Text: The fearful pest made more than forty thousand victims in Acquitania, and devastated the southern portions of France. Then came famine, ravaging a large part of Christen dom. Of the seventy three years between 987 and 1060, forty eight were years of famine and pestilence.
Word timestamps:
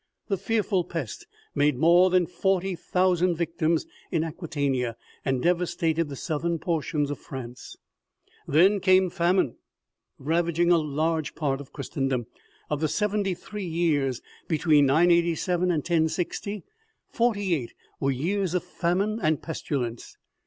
The 0.29 0.37
fearful 0.37 0.83
pest 0.85 1.27
made 1.53 1.77
more 1.77 2.09
than 2.09 2.25
forty 2.25 2.73
thousand 2.73 3.35
victims 3.35 3.85
in 4.09 4.23
Acquitania, 4.23 4.97
and 5.23 5.43
devastated 5.43 6.09
the 6.09 6.15
southern 6.15 6.57
portions 6.57 7.11
of 7.11 7.19
France. 7.19 7.77
Then 8.47 8.79
came 8.79 9.11
famine, 9.11 9.57
ravaging 10.17 10.71
a 10.71 10.79
large 10.79 11.35
part 11.35 11.61
of 11.61 11.71
Christen 11.71 12.07
dom. 12.07 12.25
Of 12.67 12.79
the 12.79 12.87
seventy 12.89 13.35
three 13.35 13.67
years 13.67 14.23
between 14.47 14.87
987 14.87 15.63
and 15.65 15.81
1060, 15.81 16.63
forty 17.07 17.53
eight 17.53 17.75
were 17.99 18.09
years 18.09 18.55
of 18.55 18.63
famine 18.63 19.19
and 19.21 19.39
pestilence. 19.39 20.17